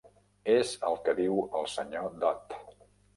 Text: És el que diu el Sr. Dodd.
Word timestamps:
És 0.53 0.69
el 0.87 0.95
que 1.09 1.13
diu 1.19 1.37
el 1.59 1.67
Sr. 1.73 2.03
Dodd. 2.25 2.57